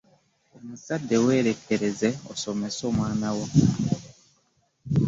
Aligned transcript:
Omuzadde 0.55 1.15
weerekereze 1.25 2.09
osomese 2.31 2.81
omwana 2.89 3.29
wo. 3.35 3.45